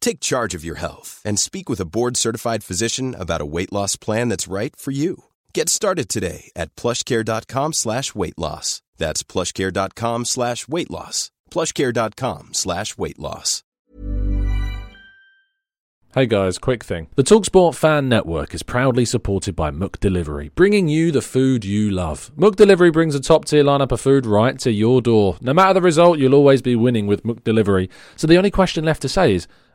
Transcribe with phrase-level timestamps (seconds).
[0.00, 3.96] Take charge of your health and speak with a board-certified physician about a weight loss
[3.96, 5.24] plan that's right for you.
[5.54, 8.82] Get started today at plushcare.com slash weight loss.
[8.98, 11.30] That's plushcare.com slash weight loss.
[11.50, 13.62] plushcare.com slash weight loss.
[16.12, 17.06] Hey guys, quick thing.
[17.14, 22.32] The Talksport Fan Network is proudly supported by McDelivery, bringing you the food you love.
[22.36, 25.36] McDelivery brings a top tier lineup of food right to your door.
[25.40, 27.88] No matter the result, you'll always be winning with McDelivery.
[28.16, 29.46] So the only question left to say is,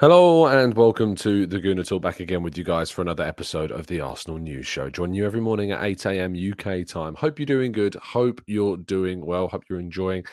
[0.00, 3.70] Hello and welcome to the Gooner Talk back again with you guys for another episode
[3.70, 4.88] of the Arsenal News Show.
[4.88, 6.34] Join you every morning at 8 a.m.
[6.34, 7.14] UK time.
[7.14, 7.96] Hope you're doing good.
[7.96, 9.46] Hope you're doing well.
[9.46, 10.24] Hope you're enjoying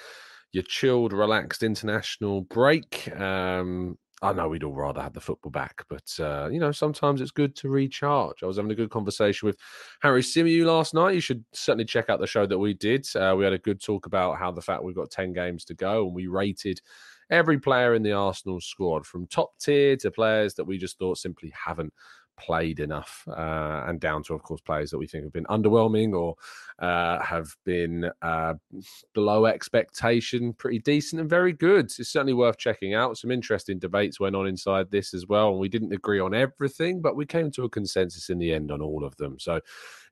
[0.54, 3.14] your chilled, relaxed international break.
[3.20, 7.20] Um, I know we'd all rather have the football back, but uh, you know sometimes
[7.20, 8.44] it's good to recharge.
[8.44, 9.58] I was having a good conversation with
[10.02, 11.14] Harry Symeou last night.
[11.16, 13.06] You should certainly check out the show that we did.
[13.14, 15.74] Uh, we had a good talk about how the fact we've got ten games to
[15.74, 16.80] go, and we rated
[17.30, 21.18] every player in the Arsenal squad, from top tier to players that we just thought
[21.18, 21.94] simply haven't
[22.38, 26.14] played enough, uh, and down to, of course, players that we think have been underwhelming
[26.14, 26.36] or
[26.80, 28.54] uh, have been uh,
[29.14, 31.86] below expectation, pretty decent and very good.
[31.86, 33.18] It's certainly worth checking out.
[33.18, 37.02] Some interesting debates went on inside this as well, and we didn't agree on everything,
[37.02, 39.40] but we came to a consensus in the end on all of them.
[39.40, 39.60] So,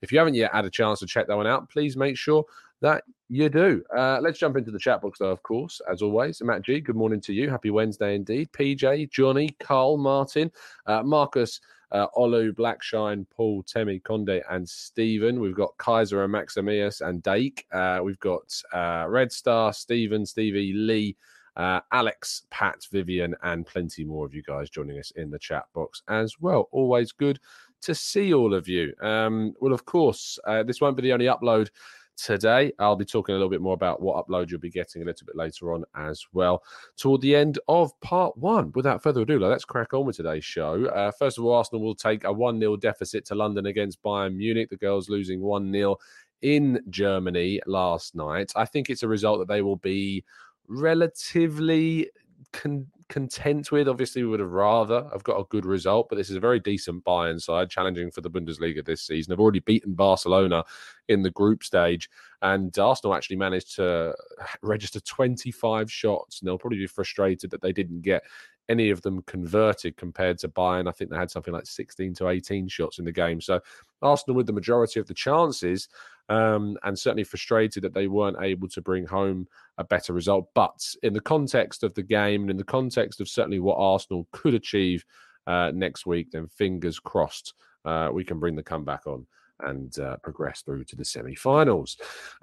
[0.02, 2.44] if you haven't yet had a chance to check that one out, please make sure
[2.82, 3.84] that you do.
[3.96, 6.42] Uh, let's jump into the chat box, though, of course, as always.
[6.42, 7.50] Matt G, good morning to you.
[7.50, 8.52] Happy Wednesday indeed.
[8.52, 10.52] PJ, Johnny, Carl, Martin,
[10.86, 11.60] uh, Marcus,
[11.92, 15.40] uh, Olu, Blackshine, Paul, Temi, Conde, and Stephen.
[15.40, 17.66] We've got Kaiser and Maximius and Dake.
[17.72, 21.16] Uh, we've got uh, Red Star, Stephen, Stevie, Lee.
[21.58, 25.64] Uh, Alex, Pat, Vivian, and plenty more of you guys joining us in the chat
[25.74, 26.68] box as well.
[26.74, 27.40] Always good
[27.84, 28.94] to see all of you.
[29.02, 31.70] Um, well, of course, uh, this won't be the only upload
[32.18, 32.72] today.
[32.80, 35.26] I'll be talking a little bit more about what upload you'll be getting a little
[35.26, 36.64] bit later on as well.
[36.98, 38.72] Toward the end of part one.
[38.76, 40.86] Without further ado, let's crack on with today's show.
[40.86, 44.36] Uh, first of all, Arsenal will take a 1 0 deficit to London against Bayern
[44.36, 44.70] Munich.
[44.70, 45.98] The girls losing 1 0
[46.42, 48.52] in Germany last night.
[48.56, 50.24] I think it's a result that they will be
[50.68, 52.10] relatively.
[52.52, 53.88] Con- content with.
[53.88, 56.60] Obviously, we would have rather have got a good result, but this is a very
[56.60, 59.32] decent Bayern side challenging for the Bundesliga this season.
[59.32, 60.64] They've already beaten Barcelona
[61.08, 62.10] in the group stage,
[62.42, 64.16] and Arsenal actually managed to
[64.62, 66.40] register 25 shots.
[66.40, 68.24] And they'll probably be frustrated that they didn't get
[68.70, 70.88] any of them converted compared to Bayern.
[70.88, 73.40] I think they had something like 16 to 18 shots in the game.
[73.40, 73.60] So
[74.02, 75.88] Arsenal with the majority of the chances,
[76.30, 79.48] um, and certainly frustrated that they weren't able to bring home
[79.78, 80.50] a better result.
[80.54, 84.28] But in the context of the game and in the context of certainly what Arsenal
[84.32, 85.04] could achieve
[85.48, 87.54] uh, next week, then fingers crossed
[87.86, 89.26] uh, we can bring the comeback on
[89.62, 91.98] and uh, progress through to the semi-finals.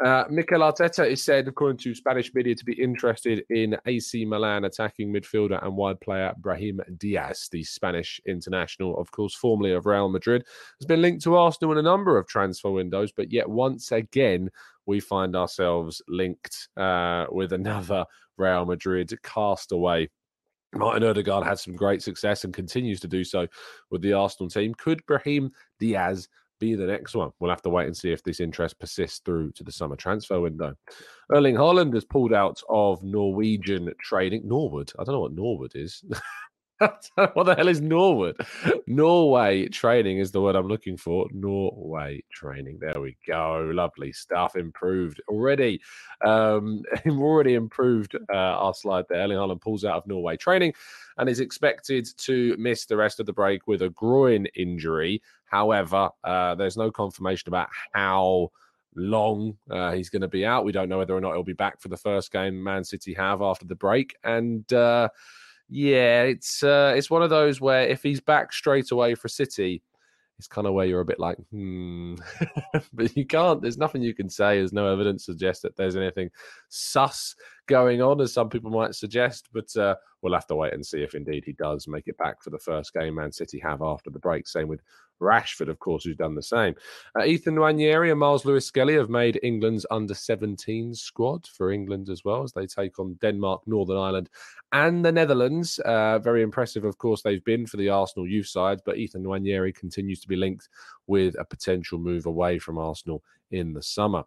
[0.05, 4.65] Uh, Mikel Arteta is said, according to Spanish media, to be interested in AC Milan
[4.65, 10.09] attacking midfielder and wide player Brahim Diaz, the Spanish international, of course, formerly of Real
[10.09, 10.45] Madrid,
[10.81, 14.49] has been linked to Arsenal in a number of transfer windows, but yet once again
[14.87, 18.05] we find ourselves linked uh, with another
[18.37, 20.09] Real Madrid castaway.
[20.75, 23.47] Martin Odegaard had some great success and continues to do so
[23.91, 24.75] with the Arsenal team.
[24.75, 26.29] Could Brahim Diaz
[26.62, 27.32] be the next one.
[27.41, 30.41] We'll have to wait and see if this interest persists through to the summer transfer
[30.41, 30.75] window.
[31.35, 34.47] Erling Haaland has pulled out of Norwegian trading.
[34.47, 34.93] Norwood.
[34.97, 36.05] I don't know what Norwood is.
[37.34, 38.37] what the hell is Norwood?
[38.87, 41.29] Norway training is the word I'm looking for.
[41.32, 42.79] Norway training.
[42.81, 43.70] There we go.
[43.75, 44.56] Lovely stuff.
[44.56, 45.81] Improved already.
[46.25, 49.23] Um, already improved uh, our slide there.
[49.23, 50.75] Erling Haaland pulls out of Norway training
[51.19, 55.23] and is expected to miss the rest of the break with a groin injury.
[55.46, 58.50] However, uh, there's no confirmation about how
[58.96, 60.64] long uh, he's going to be out.
[60.64, 63.14] We don't know whether or not he'll be back for the first game Man City
[63.14, 64.17] have after the break.
[64.25, 65.08] And uh,
[65.74, 69.82] Yeah, it's uh, it's one of those where if he's back straight away for City,
[70.38, 72.16] it's kind of where you're a bit like, hmm.
[72.92, 73.62] but you can't.
[73.62, 74.58] There's nothing you can say.
[74.58, 76.28] There's no evidence to suggest that there's anything
[76.69, 77.34] sus
[77.69, 79.48] going on, as some people might suggest.
[79.50, 82.42] But uh, we'll have to wait and see if indeed he does make it back
[82.42, 84.46] for the first game Man City have after the break.
[84.46, 84.82] Same with
[85.22, 86.74] Rashford, of course, who's done the same.
[87.19, 92.08] Uh, Ethan Nwaneri and Myles Lewis Skelly have made England's under 17 squad for England
[92.08, 94.28] as well as they take on Denmark, Northern Ireland,
[94.72, 95.78] and the Netherlands.
[95.78, 99.74] Uh, very impressive, of course, they've been for the Arsenal youth side, but Ethan Nwaneri
[99.74, 100.69] continues to be linked
[101.06, 104.24] with a potential move away from Arsenal in the summer.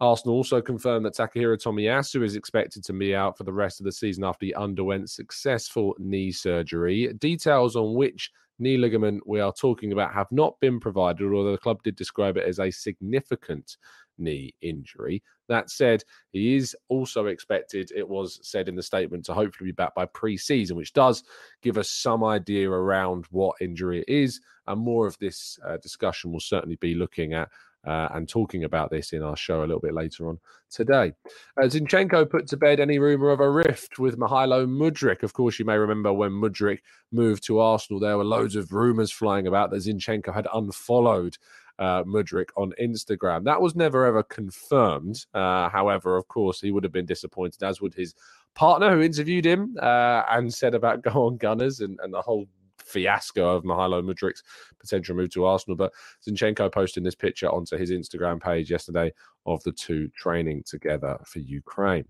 [0.00, 3.84] Arsenal also confirmed that Takahiro Tomiyasu is expected to be out for the rest of
[3.84, 7.12] the season after he underwent successful knee surgery.
[7.14, 11.58] Details on which knee ligament we are talking about have not been provided, although the
[11.58, 13.76] club did describe it as a significant
[14.18, 15.22] knee injury.
[15.48, 19.74] That said, he is also expected, it was said in the statement, to hopefully be
[19.74, 21.22] back by pre season, which does
[21.62, 24.40] give us some idea around what injury it is.
[24.66, 27.48] And more of this uh, discussion will certainly be looking at
[27.86, 30.38] uh, and talking about this in our show a little bit later on
[30.70, 31.12] today.
[31.60, 35.22] Uh, Zinchenko put to bed any rumour of a rift with Mykhailo Mudryk.
[35.22, 36.80] Of course, you may remember when Mudryk
[37.12, 41.36] moved to Arsenal, there were loads of rumours flying about that Zinchenko had unfollowed
[41.78, 43.44] uh, Mudryk on Instagram.
[43.44, 45.26] That was never ever confirmed.
[45.34, 48.14] Uh, however, of course, he would have been disappointed, as would his
[48.54, 52.46] partner who interviewed him uh, and said about go on Gunners and, and the whole
[52.86, 54.42] fiasco of Mykhailo Mudryk's
[54.78, 55.76] potential move to Arsenal.
[55.76, 55.92] But
[56.26, 59.12] Zinchenko posted this picture onto his Instagram page yesterday
[59.46, 62.04] of the two training together for Ukraine.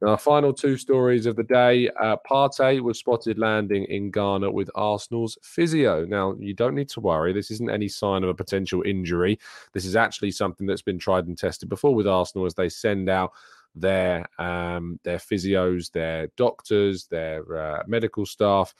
[0.00, 1.88] Now, our final two stories of the day.
[2.00, 6.04] Uh, Partey was spotted landing in Ghana with Arsenal's physio.
[6.04, 7.32] Now, you don't need to worry.
[7.32, 9.38] This isn't any sign of a potential injury.
[9.72, 13.08] This is actually something that's been tried and tested before with Arsenal as they send
[13.08, 13.32] out
[13.74, 18.74] their um, their physios, their doctors, their uh, medical staff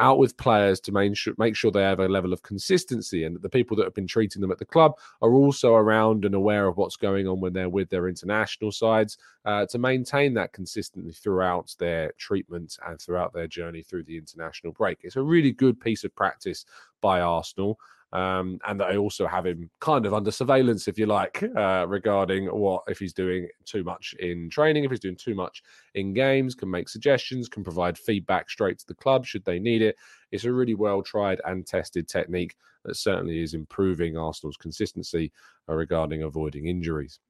[0.00, 3.36] out with players to make sure, make sure they have a level of consistency and
[3.36, 6.34] that the people that have been treating them at the club are also around and
[6.34, 10.52] aware of what's going on when they're with their international sides uh, to maintain that
[10.52, 14.98] consistently throughout their treatment and throughout their journey through the international break.
[15.02, 16.64] It's a really good piece of practice
[17.00, 17.78] by Arsenal
[18.12, 22.46] um, and they also have him kind of under surveillance, if you like, uh, regarding
[22.46, 25.62] what if he's doing too much in training, if he's doing too much
[25.94, 29.82] in games, can make suggestions, can provide feedback straight to the club should they need
[29.82, 29.96] it.
[30.32, 35.30] It's a really well tried and tested technique that certainly is improving Arsenal's consistency
[35.68, 37.20] uh, regarding avoiding injuries.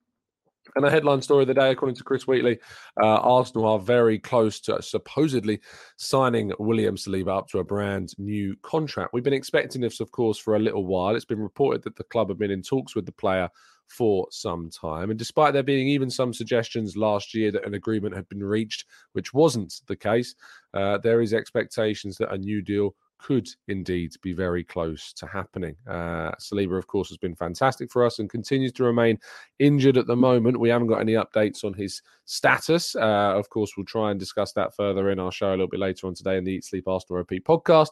[0.76, 2.58] And a headline story of the day, according to Chris Wheatley,
[3.02, 5.60] uh, Arsenal are very close to supposedly
[5.96, 9.12] signing William Saliba up to a brand new contract.
[9.12, 11.16] We've been expecting this, of course, for a little while.
[11.16, 13.48] It's been reported that the club have been in talks with the player
[13.88, 15.10] for some time.
[15.10, 18.84] And despite there being even some suggestions last year that an agreement had been reached,
[19.12, 20.34] which wasn't the case,
[20.74, 25.76] uh, there is expectations that a new deal could indeed be very close to happening.
[25.86, 29.18] Uh, Saliba, of course, has been fantastic for us and continues to remain
[29.58, 30.58] injured at the moment.
[30.58, 32.96] We haven't got any updates on his status.
[32.96, 35.80] Uh, of course, we'll try and discuss that further in our show a little bit
[35.80, 37.90] later on today in the Eat Sleep Arsenal Repeat podcast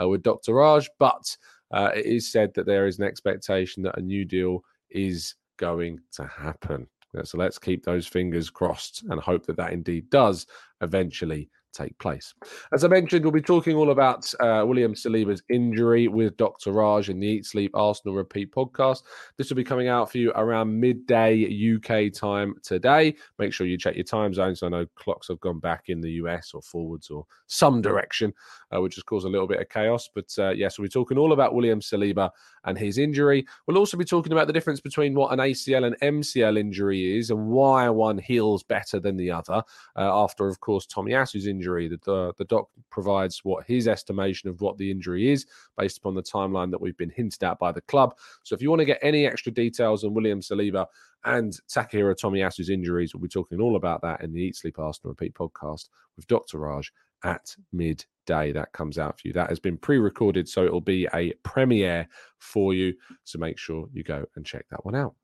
[0.00, 0.54] uh, with Dr.
[0.54, 0.88] Raj.
[0.98, 1.36] But
[1.72, 5.98] uh, it is said that there is an expectation that a new deal is going
[6.12, 6.86] to happen.
[7.24, 10.46] So let's keep those fingers crossed and hope that that indeed does
[10.82, 12.34] eventually take place.
[12.72, 16.72] As I mentioned, we'll be talking all about uh, William Saliba's injury with Dr.
[16.72, 19.02] Raj in the Eat Sleep Arsenal Repeat podcast.
[19.36, 21.44] This will be coming out for you around midday
[21.76, 23.14] UK time today.
[23.38, 24.62] Make sure you check your time zones.
[24.62, 28.32] I know clocks have gone back in the US or forwards or some direction,
[28.74, 30.08] uh, which has caused a little bit of chaos.
[30.12, 32.30] But uh, yes, we'll be talking all about William Saliba
[32.64, 33.46] and his injury.
[33.66, 37.30] We'll also be talking about the difference between what an ACL and MCL injury is
[37.30, 39.62] and why one heals better than the other.
[39.96, 41.88] Uh, after, of course, Tomiyasu's injury injury.
[41.88, 45.46] The, the, the doc provides what his estimation of what the injury is
[45.76, 48.14] based upon the timeline that we've been hinted at by the club.
[48.44, 50.86] So if you want to get any extra details on William Saliba
[51.24, 55.10] and Takahiro Tomiyasu's injuries, we'll be talking all about that in the Eat Sleep Arsenal
[55.10, 56.58] Repeat podcast with Dr.
[56.58, 56.92] Raj
[57.24, 58.52] at midday.
[58.52, 59.34] That comes out for you.
[59.34, 62.94] That has been pre recorded, so it'll be a premiere for you.
[63.24, 65.14] So make sure you go and check that one out.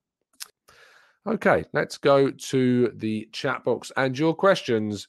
[1.26, 5.08] Okay, let's go to the chat box and your questions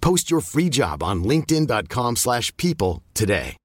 [0.00, 3.56] Post your free job on linkedin.com/people slash people today.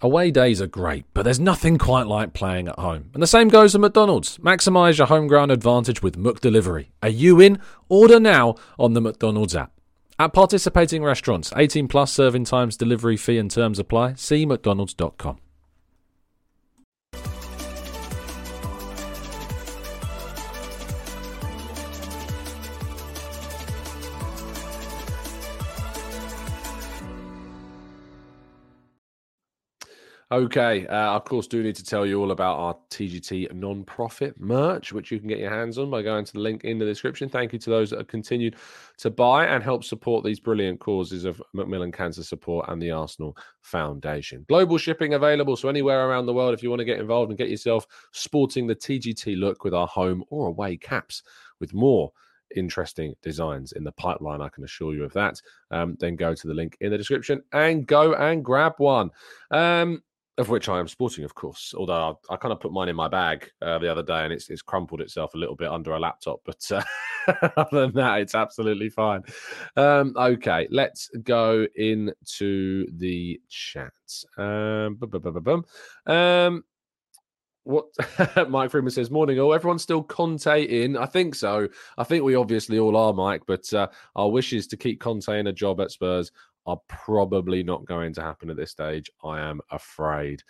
[0.00, 3.10] Away days are great, but there's nothing quite like playing at home.
[3.14, 4.38] And the same goes for McDonald's.
[4.38, 6.90] Maximise your home ground advantage with McDelivery.
[7.02, 7.58] Are you in?
[7.88, 9.72] Order now on the McDonald's app.
[10.20, 14.14] At participating restaurants, 18 plus serving times, delivery fee and terms apply.
[14.14, 15.38] See mcdonalds.com.
[30.30, 34.92] Okay, uh, of course, do need to tell you all about our TGT non-profit merch,
[34.92, 37.30] which you can get your hands on by going to the link in the description.
[37.30, 38.56] Thank you to those that have continued
[38.98, 43.38] to buy and help support these brilliant causes of Macmillan Cancer Support and the Arsenal
[43.62, 44.44] Foundation.
[44.50, 47.38] Global shipping available, so anywhere around the world, if you want to get involved and
[47.38, 51.22] get yourself sporting the TGT look with our home or away caps,
[51.58, 52.12] with more
[52.54, 54.40] interesting designs in the pipeline.
[54.40, 55.40] I can assure you of that.
[55.70, 59.10] Um, then go to the link in the description and go and grab one.
[59.50, 60.02] Um,
[60.38, 61.74] of which I am sporting, of course.
[61.76, 64.32] Although I, I kind of put mine in my bag uh, the other day, and
[64.32, 66.40] it's it's crumpled itself a little bit under a laptop.
[66.44, 66.82] But uh,
[67.56, 69.22] other than that, it's absolutely fine.
[69.76, 73.92] Um, okay, let's go into the chat.
[74.38, 74.98] Um,
[76.06, 76.64] um,
[77.64, 77.86] what
[78.48, 79.52] Mike Freeman says, morning all.
[79.52, 80.96] Everyone's still Conte in.
[80.96, 81.68] I think so.
[81.98, 85.28] I think we obviously all are, Mike, but uh, our wish is to keep Conte
[85.28, 86.32] in a job at Spurs
[86.68, 89.10] are probably not going to happen at this stage.
[89.24, 90.42] I am afraid.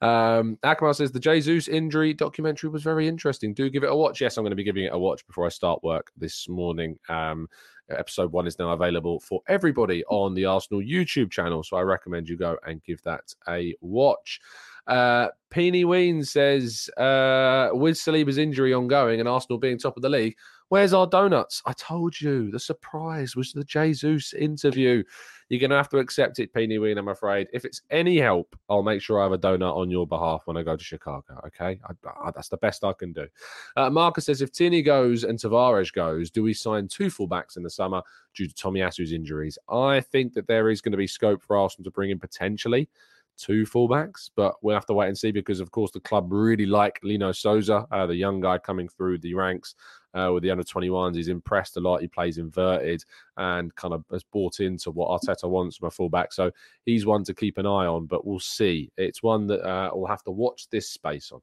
[0.00, 3.52] Um, Akmal says the Jesus injury documentary was very interesting.
[3.52, 4.22] Do give it a watch.
[4.22, 6.98] Yes, I'm going to be giving it a watch before I start work this morning.
[7.10, 7.46] Um,
[7.90, 11.62] episode one is now available for everybody on the Arsenal YouTube channel.
[11.62, 14.40] So I recommend you go and give that a watch.
[14.86, 20.08] Uh, Peeny Ween says, uh, with Saliba's injury ongoing and Arsenal being top of the
[20.08, 20.36] league,
[20.68, 21.62] where's our donuts?
[21.66, 25.02] I told you the surprise was the Jesus interview.
[25.48, 27.46] You're going to have to accept it, Peeny Ween, I'm afraid.
[27.52, 30.56] If it's any help, I'll make sure I have a donut on your behalf when
[30.56, 31.78] I go to Chicago, okay?
[31.88, 33.28] I, I, that's the best I can do.
[33.76, 37.62] Uh, Marcus says, if Tierney goes and Tavares goes, do we sign two fullbacks in
[37.62, 38.02] the summer
[38.34, 39.56] due to Tomiyasu's injuries?
[39.68, 42.88] I think that there is going to be scope for Arsenal to bring in potentially
[43.36, 46.66] two fullbacks, but we'll have to wait and see because, of course, the club really
[46.66, 49.74] like Lino Sousa, uh, the young guy coming through the ranks
[50.14, 51.16] uh, with the under 21s.
[51.16, 52.00] He's impressed a lot.
[52.00, 53.04] He plays inverted
[53.36, 56.32] and kind of has bought into what Arteta wants from a fullback.
[56.32, 56.50] So
[56.84, 58.90] he's one to keep an eye on, but we'll see.
[58.96, 61.40] It's one that uh, we'll have to watch this space on.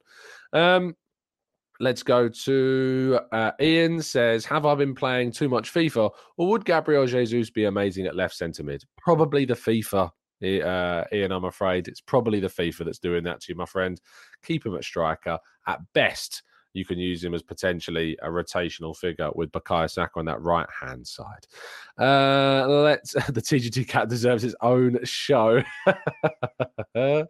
[0.60, 0.96] Um,
[1.80, 6.66] Let's go to uh, Ian says, Have I been playing too much FIFA or would
[6.66, 8.86] Gabriel Jesus be amazing at left centre mid?
[9.00, 13.52] Probably the FIFA uh, Ian, I'm afraid it's probably the FIFA that's doing that to
[13.52, 14.00] you, my friend.
[14.44, 15.40] Keep him at striker.
[15.68, 20.26] At best, you can use him as potentially a rotational figure with Bukayo Saka on
[20.26, 21.46] that right hand side.
[22.00, 25.62] Uh, let's the TGT cat deserves its own show.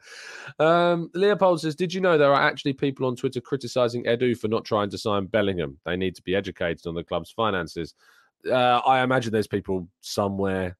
[0.59, 4.47] um, Leopold says, "Did you know there are actually people on Twitter criticizing Edu for
[4.47, 5.77] not trying to sign Bellingham?
[5.85, 7.93] They need to be educated on the club's finances."
[8.49, 10.77] Uh, I imagine there's people somewhere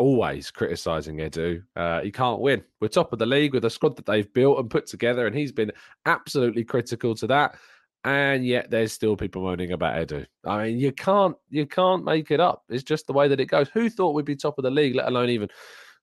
[0.00, 1.62] always criticizing Edu.
[1.76, 2.64] Uh, he can't win.
[2.80, 5.36] We're top of the league with a squad that they've built and put together, and
[5.36, 5.72] he's been
[6.06, 7.56] absolutely critical to that.
[8.04, 10.26] And yet, there's still people moaning about Edu.
[10.46, 12.64] I mean, you can't you can't make it up.
[12.70, 13.68] It's just the way that it goes.
[13.68, 15.50] Who thought we'd be top of the league, let alone even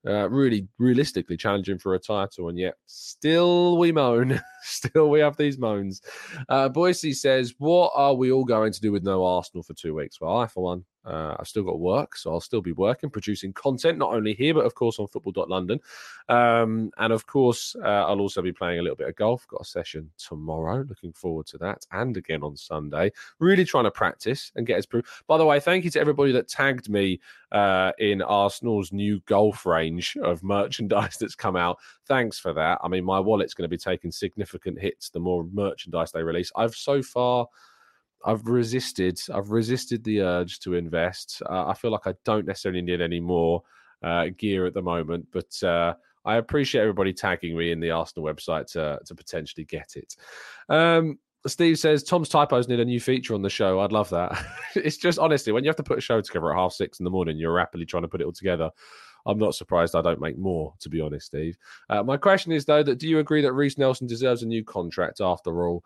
[0.06, 5.38] uh, really realistically challenging for a title, and yet still we moan, still we have
[5.38, 6.02] these moans.
[6.50, 9.96] Uh, Boise says, "What are we all going to do with no Arsenal for two
[9.96, 13.10] weeks?" Well, I, for one, uh, I've still got work, so I'll still be working,
[13.10, 15.80] producing content, not only here, but of course on football.london.
[16.30, 19.48] Um, and of course, uh, I'll also be playing a little bit of golf.
[19.48, 20.86] Got a session tomorrow.
[20.88, 21.86] Looking forward to that.
[21.92, 23.12] And again on Sunday.
[23.40, 25.24] Really trying to practice and get as proof.
[25.28, 27.20] By the way, thank you to everybody that tagged me
[27.52, 31.78] uh, in Arsenal's new golf range of merchandise that's come out.
[32.06, 32.80] Thanks for that.
[32.84, 36.52] I mean, my wallet's going to be taking significant hits the more merchandise they release.
[36.56, 37.48] I've so far
[38.26, 39.20] I've resisted.
[39.34, 41.42] I've resisted the urge to invest.
[41.50, 43.64] Uh, I feel like I don't necessarily need any more
[44.04, 45.94] uh, gear at the moment, but uh,
[46.26, 50.16] I appreciate everybody tagging me in the Arsenal website to to potentially get it.
[50.70, 53.80] Um, Steve says Tom's typos need a new feature on the show.
[53.80, 54.46] I'd love that.
[54.76, 57.06] it's just honestly, when you have to put a show together at half six in
[57.06, 58.70] the morning, you're rapidly trying to put it all together.
[59.26, 61.58] I'm not surprised I don't make more, to be honest, Steve.
[61.90, 64.64] Uh, my question is though that do you agree that Reiss Nelson deserves a new
[64.64, 65.84] contract after all?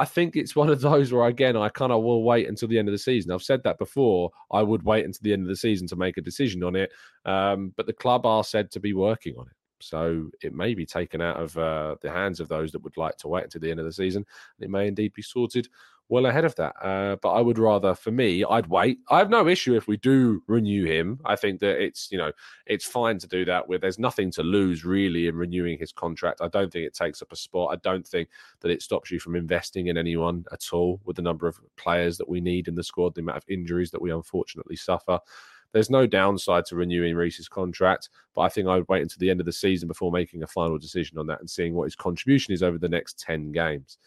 [0.00, 2.78] I think it's one of those where again I kind of will wait until the
[2.78, 3.32] end of the season.
[3.32, 4.30] I've said that before.
[4.50, 6.90] I would wait until the end of the season to make a decision on it,
[7.26, 9.52] um, but the club are said to be working on it.
[9.82, 13.16] So it may be taken out of uh, the hands of those that would like
[13.18, 14.24] to wait until the end of the season.
[14.58, 15.68] It may indeed be sorted
[16.10, 16.74] well ahead of that.
[16.82, 18.98] Uh, but I would rather, for me, I'd wait.
[19.08, 21.20] I have no issue if we do renew him.
[21.24, 22.32] I think that it's you know
[22.66, 23.66] it's fine to do that.
[23.68, 26.40] Where there's nothing to lose really in renewing his contract.
[26.42, 27.72] I don't think it takes up a spot.
[27.72, 28.28] I don't think
[28.60, 32.18] that it stops you from investing in anyone at all with the number of players
[32.18, 35.18] that we need in the squad, the amount of injuries that we unfortunately suffer.
[35.72, 39.30] There's no downside to renewing Reiss's contract, but I think I would wait until the
[39.30, 41.94] end of the season before making a final decision on that and seeing what his
[41.94, 43.98] contribution is over the next 10 games.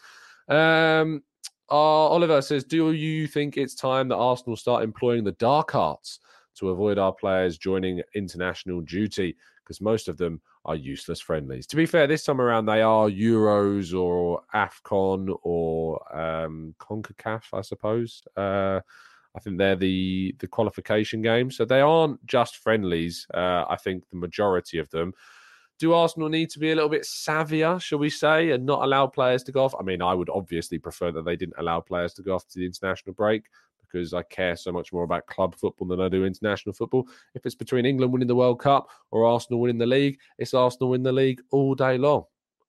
[0.46, 1.22] Um,
[1.70, 6.20] uh, Oliver says, Do you think it's time that Arsenal start employing the dark arts
[6.56, 9.36] to avoid our players joining international duty?
[9.62, 11.66] Because most of them are useless friendlies.
[11.68, 17.60] To be fair, this time around they are Euros or AFCON or um, CONCACAF, I
[17.62, 18.22] suppose.
[18.36, 18.80] Uh,
[19.36, 23.26] I think they're the the qualification games, so they aren't just friendlies.
[23.34, 25.12] Uh, I think the majority of them.
[25.84, 29.06] Do Arsenal need to be a little bit savvier, shall we say, and not allow
[29.06, 29.74] players to go off?
[29.78, 32.58] I mean, I would obviously prefer that they didn't allow players to go off to
[32.58, 33.44] the international break
[33.82, 37.06] because I care so much more about club football than I do international football.
[37.34, 40.88] If it's between England winning the World Cup or Arsenal winning the league, it's Arsenal
[40.88, 42.24] win the league all day long,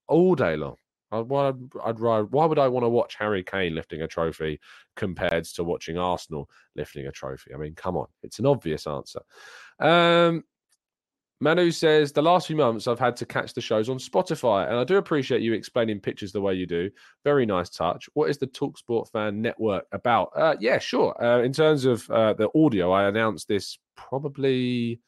[0.09, 0.75] all day long.
[1.09, 1.53] Why,
[1.85, 4.59] I'd, why would I want to watch Harry Kane lifting a trophy
[4.97, 7.53] compared to watching Arsenal lifting a trophy?
[7.53, 9.21] I mean, come on, it's an obvious answer.
[9.79, 10.43] Um,
[11.41, 14.77] Manu says the last few months I've had to catch the shows on Spotify, and
[14.77, 16.89] I do appreciate you explaining pictures the way you do.
[17.23, 18.09] Very nice touch.
[18.13, 20.31] What is the Talksport Fan Network about?
[20.35, 21.21] Uh, yeah, sure.
[21.21, 25.01] Uh, in terms of uh, the audio, I announced this probably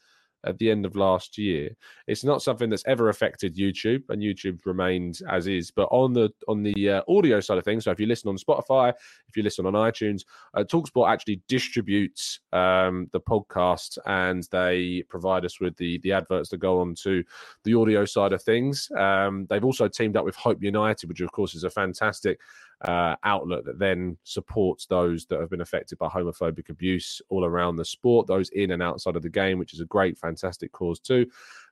[0.46, 1.70] at the end of last year.
[2.08, 5.72] It's not something that's ever affected YouTube, and YouTube remains as is.
[5.72, 8.38] But on the on the uh, audio side of things, so if you listen on
[8.38, 8.94] Spotify,
[9.27, 15.46] if you listen on iTunes, uh, Talksport actually distributes um, the podcast, and they provide
[15.46, 17.24] us with the the adverts that go on to
[17.63, 18.89] the audio side of things.
[18.98, 22.39] Um, they've also teamed up with Hope United, which of course is a fantastic
[22.81, 27.75] uh, outlet that then supports those that have been affected by homophobic abuse all around
[27.75, 31.00] the sport, those in and outside of the game, which is a great, fantastic cause
[31.00, 31.25] too.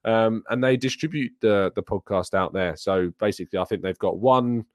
[0.04, 2.76] Um, and they distribute the the podcast out there.
[2.76, 4.66] So basically, I think they've got one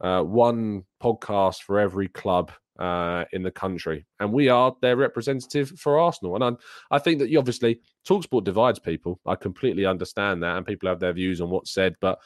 [0.00, 5.70] uh, one podcast for every club uh, in the country, and we are their representative
[5.78, 6.34] for Arsenal.
[6.34, 6.58] And I'm,
[6.90, 9.20] I think that you obviously Talksport divides people.
[9.26, 12.18] I completely understand that, and people have their views on what's said, but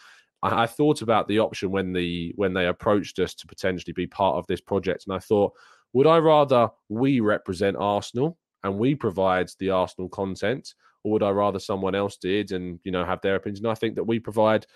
[0.44, 4.06] I, I thought about the option when the when they approached us to potentially be
[4.06, 5.52] part of this project, and I thought,
[5.92, 11.30] would I rather we represent Arsenal and we provide the Arsenal content, or would I
[11.30, 13.66] rather someone else did and you know have their opinion?
[13.66, 14.66] I think that we provide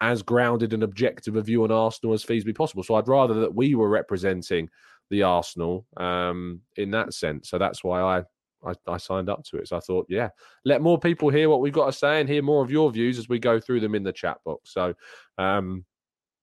[0.00, 2.82] as grounded and objective a view on Arsenal as feasibly possible.
[2.82, 4.68] So I'd rather that we were representing
[5.10, 7.50] the Arsenal um, in that sense.
[7.50, 8.22] So that's why I
[8.66, 9.68] I, I, signed up to it.
[9.68, 10.30] So I thought, yeah,
[10.64, 13.18] let more people hear what we've got to say and hear more of your views
[13.18, 14.72] as we go through them in the chat box.
[14.72, 14.94] So,
[15.38, 15.84] um,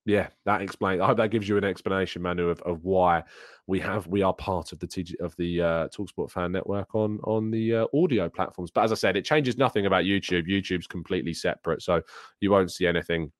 [0.05, 1.01] yeah, that explains.
[1.01, 3.23] I hope that gives you an explanation, Manu, of, of why
[3.65, 7.19] we have we are part of the TG, of the uh, Talksport fan network on
[7.23, 8.69] on the uh, audio platforms.
[8.69, 10.47] But as I said, it changes nothing about YouTube.
[10.47, 12.03] YouTube's completely separate, so
[12.39, 13.31] you won't see anything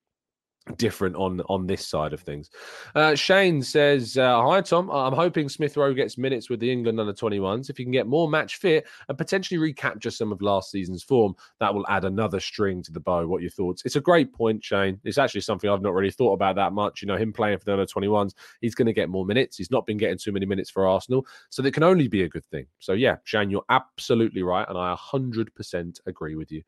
[0.78, 2.50] different on on this side of things.
[2.96, 7.00] Uh, Shane says, uh, "Hi Tom, I'm hoping Smith Rowe gets minutes with the England
[7.00, 7.70] under 21s.
[7.70, 11.36] If he can get more match fit and potentially recapture some of last season's form,
[11.60, 13.28] that will add another string to the bow.
[13.28, 13.84] What your thoughts?
[13.86, 15.00] It's a great point, Shane.
[15.04, 17.02] It's actually something I've not really thought about that much.
[17.02, 19.58] You know, him playing for the under 21s, he's going to get more minutes.
[19.58, 22.30] He's not been getting too many minutes for Arsenal, so that can only be a
[22.30, 22.66] good thing.
[22.80, 26.64] So yeah, Shane, you're absolutely right, and I 100% agree with you.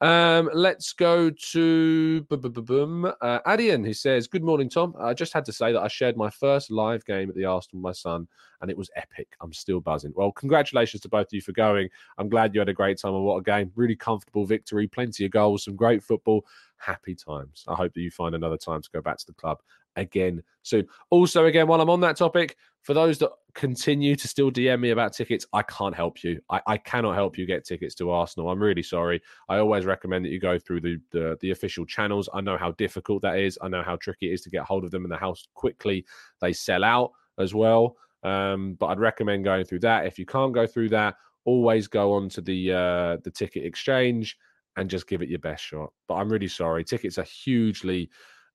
[0.00, 4.94] Um, let's go to boom." Uh, Adian, who says, Good morning, Tom.
[4.98, 7.80] I just had to say that I shared my first live game at the Arsenal
[7.80, 8.26] with my son,
[8.60, 9.36] and it was epic.
[9.40, 10.12] I'm still buzzing.
[10.14, 11.88] Well, congratulations to both of you for going.
[12.18, 13.72] I'm glad you had a great time, and what a game.
[13.76, 16.44] Really comfortable victory, plenty of goals, some great football.
[16.76, 17.64] Happy times.
[17.68, 19.58] I hope that you find another time to go back to the club
[19.96, 20.86] again soon.
[21.10, 24.90] Also, again, while I'm on that topic, for those that continue to still DM me
[24.90, 26.40] about tickets, I can't help you.
[26.50, 28.50] I, I cannot help you get tickets to Arsenal.
[28.50, 29.20] I'm really sorry.
[29.48, 32.28] I always recommend that you go through the, the, the official channels.
[32.32, 33.58] I know how difficult that is.
[33.60, 36.06] I know how tricky it is to get hold of them and the house quickly
[36.40, 37.96] they sell out as well.
[38.22, 40.06] Um, but I'd recommend going through that.
[40.06, 44.36] If you can't go through that, always go on to the uh, the ticket exchange
[44.76, 45.92] and just give it your best shot.
[46.06, 46.84] But I'm really sorry.
[46.84, 48.10] Tickets are hugely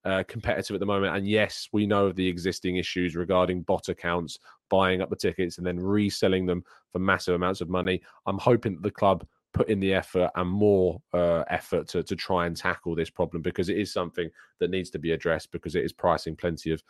[0.05, 1.15] uh, competitive at the moment.
[1.15, 4.39] And yes, we know of the existing issues regarding bot accounts
[4.69, 8.01] buying up the tickets and then reselling them for massive amounts of money.
[8.25, 12.13] I'm hoping that the club put in the effort and more uh, effort to, to
[12.13, 15.75] try and tackle this problem because it is something that needs to be addressed because
[15.75, 16.83] it is pricing plenty of,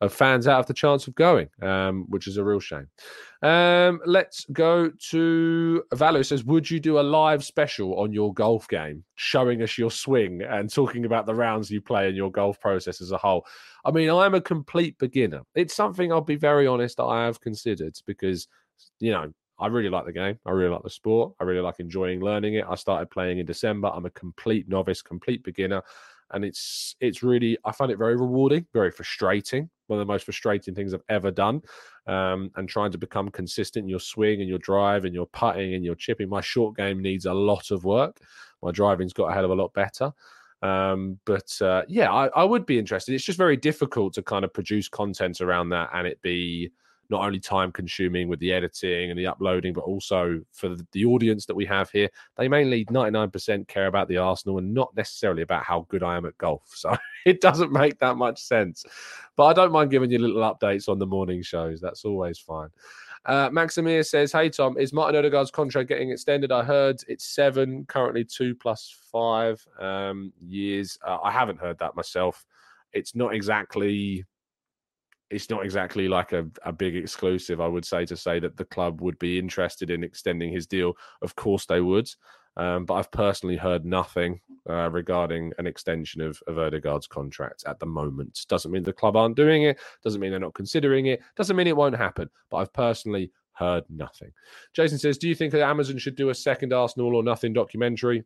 [0.00, 2.86] of fans out of the chance of going, um, which is a real shame.
[3.42, 8.68] Um, let's go to Valo says, Would you do a live special on your golf
[8.68, 12.60] game, showing us your swing and talking about the rounds you play and your golf
[12.60, 13.44] process as a whole?
[13.84, 15.42] I mean, I'm a complete beginner.
[15.56, 18.46] It's something I'll be very honest I have considered because,
[19.00, 19.32] you know,
[19.62, 20.38] I really like the game.
[20.44, 21.34] I really like the sport.
[21.40, 22.64] I really like enjoying learning it.
[22.68, 23.90] I started playing in December.
[23.94, 25.82] I'm a complete novice, complete beginner.
[26.32, 29.70] And it's it's really I find it very rewarding, very frustrating.
[29.86, 31.62] One of the most frustrating things I've ever done.
[32.06, 35.74] Um, and trying to become consistent in your swing and your drive and your putting
[35.74, 36.28] and your chipping.
[36.28, 38.18] My short game needs a lot of work.
[38.62, 40.12] My driving's got a hell of a lot better.
[40.62, 43.14] Um, but uh, yeah, I, I, would be interested.
[43.14, 46.70] It's just very difficult to kind of produce content around that and it be
[47.12, 51.44] not only time consuming with the editing and the uploading, but also for the, audience
[51.44, 52.08] that we have here.
[52.38, 56.26] They mainly 99% care about the Arsenal and not necessarily about how good I am
[56.26, 56.62] at golf.
[56.74, 56.96] So
[57.26, 58.84] it doesn't make that much sense.
[59.36, 61.80] But I don't mind giving you little updates on the morning shows.
[61.80, 62.70] That's always fine.
[63.26, 66.50] Uh, Maximir says, Hey, Tom, is Martin Odegaard's contract getting extended?
[66.50, 70.98] I heard it's seven, currently two plus five um, years.
[71.06, 72.44] Uh, I haven't heard that myself.
[72.92, 74.24] It's not exactly.
[75.32, 78.64] It's not exactly like a, a big exclusive, I would say, to say that the
[78.64, 80.94] club would be interested in extending his deal.
[81.22, 82.08] Of course, they would.
[82.56, 87.78] Um, but I've personally heard nothing uh, regarding an extension of, of Odegaard's contract at
[87.78, 88.44] the moment.
[88.48, 89.80] Doesn't mean the club aren't doing it.
[90.04, 91.22] Doesn't mean they're not considering it.
[91.36, 92.28] Doesn't mean it won't happen.
[92.50, 94.32] But I've personally heard nothing.
[94.74, 98.22] Jason says, "Do you think that Amazon should do a second Arsenal or nothing documentary?"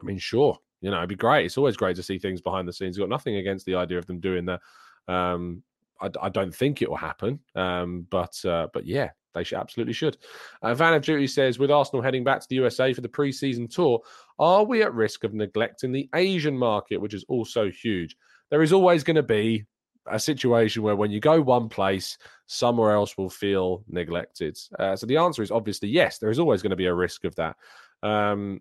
[0.00, 0.58] I mean, sure.
[0.80, 1.46] You know, it'd be great.
[1.46, 2.98] It's always great to see things behind the scenes.
[2.98, 4.60] Got nothing against the idea of them doing that.
[5.08, 5.62] Um,
[6.00, 7.40] I, I, don't think it will happen.
[7.54, 10.16] Um, but uh, but yeah, they should absolutely should.
[10.62, 13.68] Uh, Van of Duty says, with Arsenal heading back to the USA for the pre-season
[13.68, 14.00] tour,
[14.38, 18.16] are we at risk of neglecting the Asian market, which is also huge?
[18.50, 19.64] There is always going to be
[20.06, 24.58] a situation where when you go one place, somewhere else will feel neglected.
[24.78, 26.18] Uh, so the answer is obviously yes.
[26.18, 27.56] There is always going to be a risk of that.
[28.02, 28.60] Um,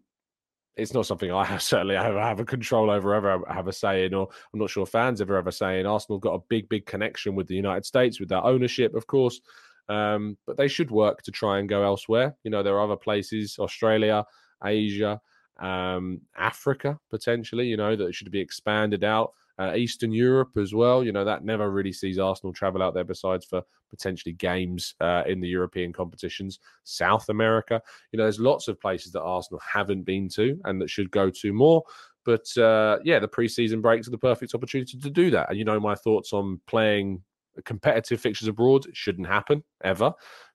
[0.75, 4.05] it's not something I have certainly have, have a control over, ever have a say
[4.05, 5.86] in, or I'm not sure fans ever ever saying.
[5.86, 9.41] Arsenal got a big, big connection with the United States with their ownership, of course.
[9.89, 12.36] Um, but they should work to try and go elsewhere.
[12.43, 14.23] You know, there are other places, Australia,
[14.63, 15.19] Asia,
[15.59, 19.33] um, Africa, potentially, you know, that should be expanded out.
[19.59, 21.03] Uh, Eastern Europe as well.
[21.03, 23.62] You know, that never really sees Arsenal travel out there besides for
[23.93, 26.60] potentially games uh, in the European competitions.
[26.84, 27.79] South America,
[28.12, 31.29] you know, there's lots of places that Arsenal haven't been to and that should go
[31.29, 31.84] to more.
[32.25, 35.49] But uh, yeah, the preseason breaks are the perfect opportunity to do that.
[35.49, 37.21] And you know, my thoughts on playing
[37.65, 40.12] competitive fixtures abroad shouldn't happen ever.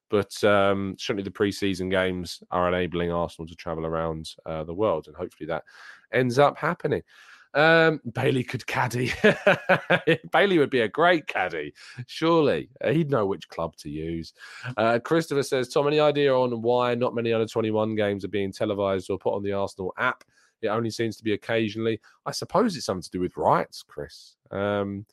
[0.09, 5.05] But um, certainly the preseason games are enabling Arsenal to travel around uh, the world,
[5.07, 5.63] and hopefully that
[6.11, 7.03] ends up happening.
[7.53, 9.11] Um, Bailey could caddy.
[10.31, 11.73] Bailey would be a great caddy,
[12.07, 12.69] surely.
[12.83, 14.33] Uh, he'd know which club to use.
[14.77, 18.51] Uh, Christopher says, Tom, any idea on why not many under 21 games are being
[18.51, 20.23] televised or put on the Arsenal app?
[20.61, 21.99] It only seems to be occasionally.
[22.25, 24.35] I suppose it's something to do with rights, Chris.
[24.51, 25.05] Um,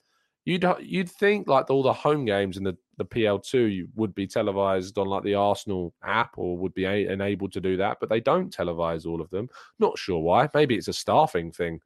[0.47, 4.97] You'd you'd think like all the home games in the, the PL2 would be televised
[4.97, 8.21] on like the Arsenal app or would be a- enabled to do that, but they
[8.21, 9.49] don't televise all of them.
[9.81, 10.49] Not sure why.
[10.55, 11.81] Maybe it's a staffing thing,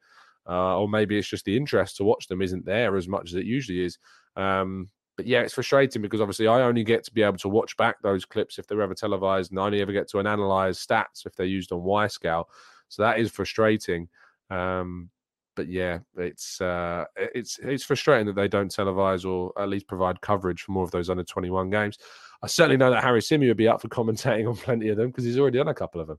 [0.50, 3.36] uh, or maybe it's just the interest to watch them isn't there as much as
[3.36, 3.98] it usually is.
[4.36, 7.76] Um, but yeah, it's frustrating because obviously I only get to be able to watch
[7.76, 11.26] back those clips if they're ever televised, and I only ever get to analyze stats
[11.26, 12.46] if they're used on Wyscout.
[12.88, 14.08] So that is frustrating.
[14.50, 15.10] Um,
[15.56, 20.20] but yeah, it's uh, it's it's frustrating that they don't televise or at least provide
[20.22, 21.98] coverage for more of those under twenty one games.
[22.42, 25.08] I certainly know that Harry Symeou would be up for commentating on plenty of them
[25.08, 26.18] because he's already done a couple of them.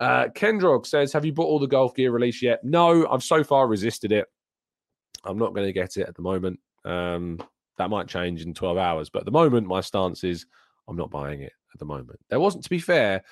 [0.00, 3.44] Uh, Kendrog says, "Have you bought all the golf gear release yet?" No, I've so
[3.44, 4.26] far resisted it.
[5.24, 6.58] I'm not going to get it at the moment.
[6.84, 7.38] Um,
[7.76, 10.46] that might change in 12 hours, but at the moment, my stance is
[10.88, 12.18] I'm not buying it at the moment.
[12.28, 13.22] There wasn't, to be fair,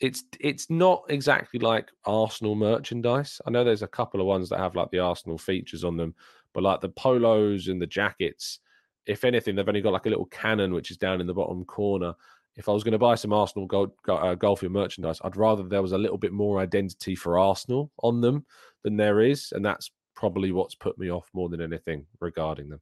[0.00, 3.40] it's it's not exactly like Arsenal merchandise.
[3.46, 6.14] I know there's a couple of ones that have like the Arsenal features on them,
[6.54, 8.60] but like the polos and the jackets,
[9.06, 11.64] if anything, they've only got like a little cannon which is down in the bottom
[11.64, 12.14] corner.
[12.60, 15.80] If I was going to buy some Arsenal gold, uh, golfing merchandise, I'd rather there
[15.80, 18.44] was a little bit more identity for Arsenal on them
[18.84, 22.80] than there is, and that's probably what's put me off more than anything regarding them.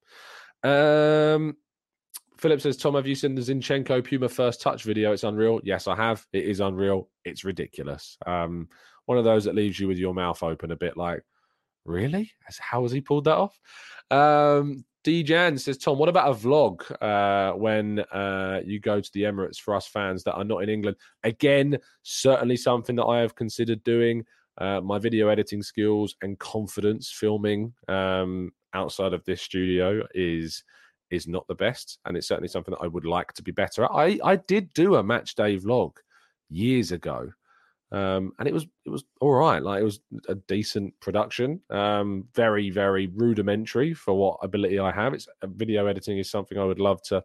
[0.68, 1.56] Um,
[2.38, 5.12] Philip says, Tom, have you seen the Zinchenko Puma first touch video?
[5.12, 5.60] It's unreal.
[5.62, 6.26] Yes, I have.
[6.32, 7.08] It is unreal.
[7.24, 8.18] It's ridiculous.
[8.26, 8.68] Um,
[9.06, 11.22] one of those that leaves you with your mouth open a bit like,
[11.84, 12.32] really?
[12.58, 13.60] How has he pulled that off?
[14.10, 19.22] Um, Dejan says, Tom, what about a vlog uh, when uh, you go to the
[19.22, 20.96] Emirates for us fans that are not in England?
[21.22, 24.24] Again, certainly something that I have considered doing.
[24.58, 30.64] Uh, my video editing skills and confidence filming um, outside of this studio is
[31.10, 33.84] is not the best, and it's certainly something that I would like to be better
[33.84, 33.90] at.
[33.92, 35.92] I I did do a match day vlog
[36.50, 37.30] years ago,
[37.90, 39.62] um, and it was it was all right.
[39.62, 45.14] Like it was a decent production, um, very very rudimentary for what ability I have.
[45.14, 47.24] It's uh, video editing is something I would love to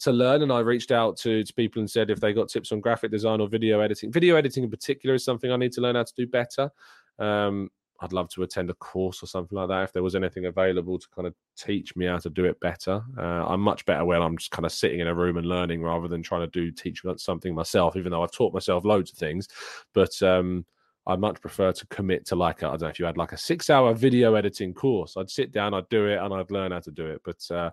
[0.00, 0.42] to learn.
[0.42, 3.10] And I reached out to, to people and said if they got tips on graphic
[3.10, 4.12] design or video editing.
[4.12, 6.70] Video editing in particular is something I need to learn how to do better.
[7.18, 10.46] Um, I'd love to attend a course or something like that if there was anything
[10.46, 13.02] available to kind of teach me how to do it better.
[13.16, 15.82] Uh, I'm much better when I'm just kind of sitting in a room and learning
[15.82, 19.18] rather than trying to do teach something myself, even though I've taught myself loads of
[19.18, 19.48] things.
[19.92, 20.66] But um,
[21.06, 23.38] I'd much prefer to commit to like I don't know if you had like a
[23.38, 25.16] six hour video editing course.
[25.16, 27.20] I'd sit down, I'd do it, and I'd learn how to do it.
[27.24, 27.70] But uh,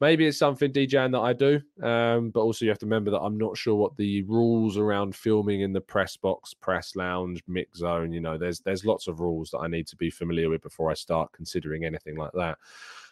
[0.00, 3.20] maybe it's something DJ that I do, um, but also you have to remember that
[3.20, 7.78] I'm not sure what the rules around filming in the press box, press lounge, mix
[7.78, 8.12] zone.
[8.12, 10.90] You know, there's there's lots of rules that I need to be familiar with before
[10.90, 12.58] I start considering anything like that.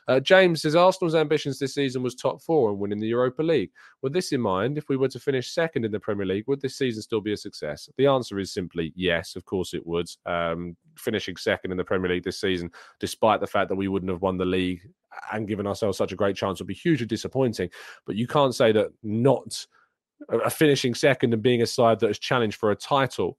[0.08, 3.70] Uh, James says Arsenal's ambitions this season was top four and winning the Europa League.
[4.02, 6.60] With this in mind, if we were to finish second in the Premier League, would
[6.60, 7.88] this season still be a success?
[7.96, 10.08] The answer is simply yes, of course it would.
[10.24, 14.10] Um, finishing second in the Premier League this season, despite the fact that we wouldn't
[14.12, 14.88] have won the league
[15.32, 17.70] and given ourselves such a great chance, would be hugely disappointing.
[18.06, 19.66] But you can't say that not
[20.28, 23.38] a finishing second and being a side that has challenged for a title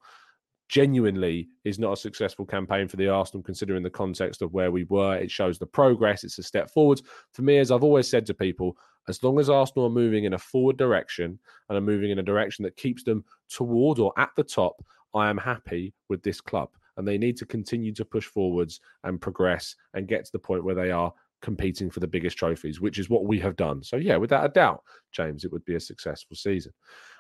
[0.70, 4.84] genuinely is not a successful campaign for the Arsenal, considering the context of where we
[4.86, 5.16] were.
[5.16, 7.02] It shows the progress, it's a step forward.
[7.34, 8.78] For me, as I've always said to people,
[9.08, 12.24] as long as Arsenal are moving in a forward direction and are moving in a
[12.24, 16.70] direction that keeps them toward or at the top, I am happy with this club.
[16.98, 20.64] And they need to continue to push forwards and progress and get to the point
[20.64, 23.84] where they are competing for the biggest trophies, which is what we have done.
[23.84, 26.74] So, yeah, without a doubt, James, it would be a successful season.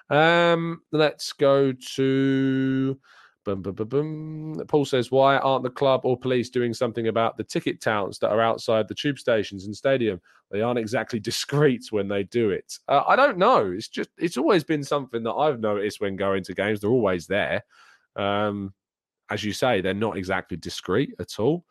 [0.09, 2.99] Um, let's go to
[3.47, 4.63] Boom, boom, boom, boom.
[4.67, 8.29] Paul says, why aren't the club or police doing something about the ticket touts that
[8.29, 10.19] are outside the tube stations and stadium?
[10.51, 12.77] They aren't exactly discreet when they do it.
[12.89, 13.71] Uh, I don't know.
[13.71, 16.81] It's just, it's always been something that I've noticed when going to games.
[16.81, 17.63] They're always there.
[18.17, 18.73] Um,
[19.29, 21.63] as you say, they're not exactly discreet at all.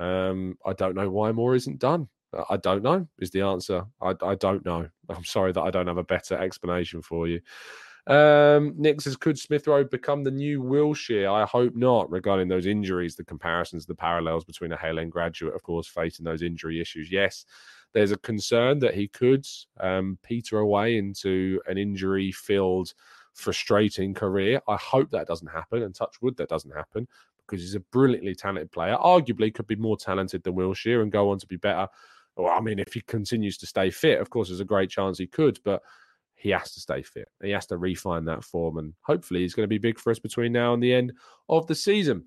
[0.00, 2.08] Um, I don't know why more isn't done.
[2.50, 3.84] I don't know, is the answer.
[4.00, 4.88] I, I don't know.
[5.08, 7.40] I'm sorry that I don't have a better explanation for you.
[8.06, 11.32] Um, Nick says, could Smith Rowe become the new Wilshere?
[11.32, 15.54] I hope not, regarding those injuries, the comparisons, the parallels between a Hale End graduate,
[15.54, 17.12] of course, facing those injury issues.
[17.12, 17.44] Yes,
[17.92, 19.46] there's a concern that he could
[19.78, 22.92] um, peter away into an injury filled,
[23.34, 24.60] frustrating career.
[24.66, 27.06] I hope that doesn't happen, and touch wood that doesn't happen
[27.46, 28.96] because he's a brilliantly talented player.
[28.96, 31.86] Arguably, could be more talented than Wilshere and go on to be better.
[32.36, 35.18] Well, I mean, if he continues to stay fit, of course, there's a great chance
[35.18, 35.82] he could, but
[36.42, 37.28] he has to stay fit.
[37.40, 40.18] He has to refine that form, and hopefully, he's going to be big for us
[40.18, 41.12] between now and the end
[41.48, 42.24] of the season.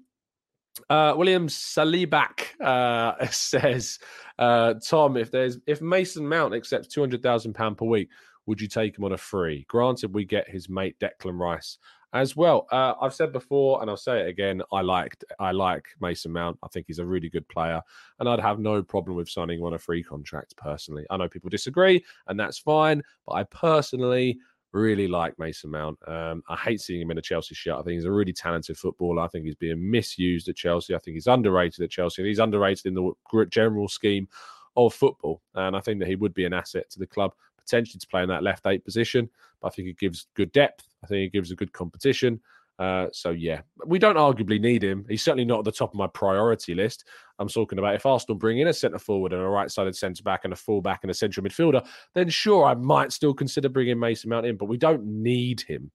[0.89, 3.99] Uh, William Salibak uh, says,
[4.39, 8.09] uh, "Tom, if there's if Mason Mount accepts two hundred thousand pound per week,
[8.45, 9.65] would you take him on a free?
[9.67, 11.77] Granted, we get his mate Declan Rice
[12.13, 12.67] as well.
[12.71, 14.61] Uh, I've said before, and I'll say it again.
[14.71, 16.57] I liked, I like Mason Mount.
[16.63, 17.81] I think he's a really good player,
[18.19, 20.55] and I'd have no problem with signing on a free contract.
[20.57, 23.01] Personally, I know people disagree, and that's fine.
[23.25, 24.37] But I personally
[24.71, 25.97] really like Mason Mount.
[26.07, 27.79] Um, I hate seeing him in a Chelsea shirt.
[27.79, 29.21] I think he's a really talented footballer.
[29.21, 30.93] I think he's being misused at Chelsea.
[30.93, 34.27] I think he's underrated at Chelsea, and he's underrated in the general scheme
[34.75, 35.41] of football.
[35.53, 38.21] And I think that he would be an asset to the club potentially to play
[38.21, 39.29] in that left eight position.
[39.61, 40.85] But I think it gives good depth.
[41.05, 42.41] I think it gives a good competition.
[42.77, 45.05] Uh, so yeah, we don't arguably need him.
[45.07, 47.05] He's certainly not at the top of my priority list.
[47.39, 50.41] I'm talking about if Arsenal bring in a centre forward and a right-sided centre back
[50.43, 53.99] and a full back and a central midfielder, then sure, I might still consider bringing
[53.99, 55.91] Mason Mount in, but we don't need him.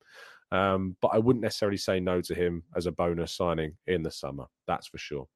[0.53, 4.11] Um, but I wouldn't necessarily say no to him as a bonus signing in the
[4.11, 4.47] summer.
[4.67, 5.29] That's for sure.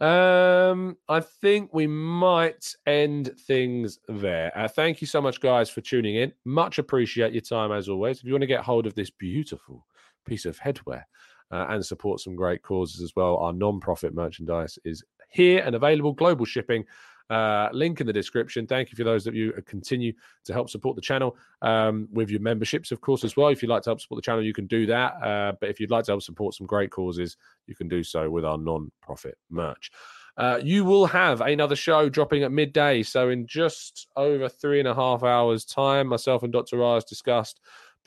[0.00, 4.50] Um, I think we might end things there.
[4.56, 6.32] Uh, thank you so much, guys, for tuning in.
[6.46, 8.18] Much appreciate your time as always.
[8.18, 9.86] If you want to get hold of this beautiful
[10.24, 11.02] piece of headwear
[11.50, 16.14] uh, and support some great causes as well, our non-profit merchandise is here and available.
[16.14, 16.84] Global shipping.
[17.30, 18.66] Uh, link in the description.
[18.66, 20.12] Thank you for those of you who continue
[20.44, 23.48] to help support the channel um, with your memberships, of course, as well.
[23.48, 25.12] If you'd like to help support the channel, you can do that.
[25.22, 27.36] Uh, but if you'd like to help support some great causes,
[27.68, 29.92] you can do so with our non profit merch.
[30.36, 33.02] Uh, you will have another show dropping at midday.
[33.02, 36.78] So, in just over three and a half hours' time, myself and Dr.
[36.78, 37.60] Raj discussed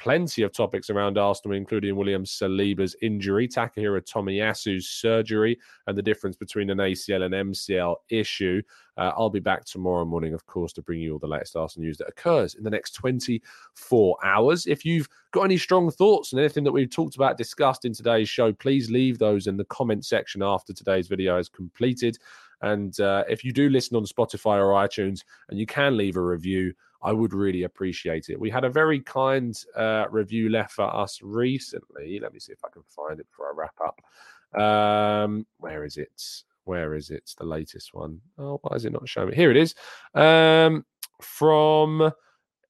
[0.04, 6.36] plenty of topics around Arsenal, including William Saliba's injury, Takahiro Tomiyasu's surgery, and the difference
[6.36, 8.62] between an ACL and MCL issue.
[8.98, 11.86] Uh, I'll be back tomorrow morning, of course, to bring you all the latest Arsenal
[11.86, 14.68] news that occurs in the next 24 hours.
[14.68, 18.28] If you've got any strong thoughts and anything that we've talked about, discussed in today's
[18.28, 22.18] show, please leave those in the comment section after today's video is completed.
[22.64, 26.22] And uh, if you do listen on Spotify or iTunes and you can leave a
[26.22, 28.40] review, I would really appreciate it.
[28.40, 32.20] We had a very kind uh, review left for us recently.
[32.22, 34.60] Let me see if I can find it before I wrap up.
[34.60, 36.24] Um, where is it?
[36.64, 37.34] Where is it?
[37.38, 38.22] The latest one.
[38.38, 39.34] Oh, why is it not showing?
[39.34, 39.76] Here it is.
[40.16, 40.86] Um,
[41.22, 42.14] from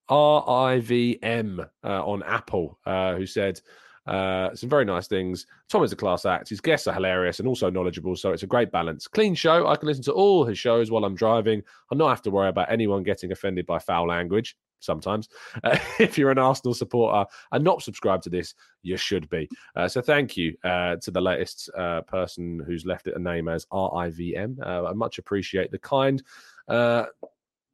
[0.09, 3.61] RIVM uh, on Apple, uh, who said,
[4.05, 5.45] uh, some very nice things.
[5.69, 6.49] Tom is a class act.
[6.49, 9.07] His guests are hilarious and also knowledgeable, so it's a great balance.
[9.07, 9.67] Clean show.
[9.67, 11.63] I can listen to all his shows while I'm driving.
[11.91, 14.57] I not have to worry about anyone getting offended by foul language.
[14.79, 15.29] Sometimes,
[15.63, 19.47] uh, if you're an Arsenal supporter and not subscribed to this, you should be.
[19.77, 23.47] Uh, so, thank you uh, to the latest uh, person who's left it a name
[23.47, 24.59] as RIVM.
[24.61, 26.21] Uh, I much appreciate the kind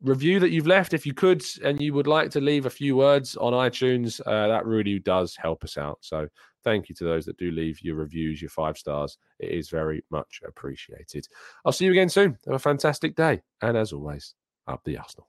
[0.01, 2.95] review that you've left if you could and you would like to leave a few
[2.95, 5.97] words on itunes uh, that really does help us out.
[6.01, 6.27] So
[6.63, 9.17] thank you to those that do leave your reviews your five stars.
[9.39, 11.27] It is very much appreciated.
[11.65, 12.37] I'll see you again soon.
[12.45, 13.41] Have a fantastic day.
[13.61, 14.35] And as always
[14.67, 15.28] up the arsenal